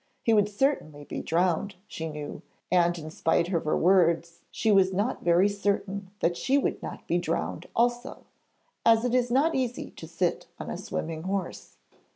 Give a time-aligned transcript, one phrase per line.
[0.23, 4.91] He would certainly be drowned, she knew, and in spite of her words she was
[4.91, 8.25] not very certain that she would not be drowned also,
[8.83, 11.75] as it is not easy to sit on a swimming horse.